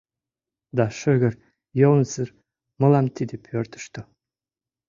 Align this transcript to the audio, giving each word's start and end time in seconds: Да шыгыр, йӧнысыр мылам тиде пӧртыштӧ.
Да 0.77 0.85
шыгыр, 0.99 1.33
йӧнысыр 1.79 2.29
мылам 2.79 3.07
тиде 3.15 3.35
пӧртыштӧ. 3.45 4.01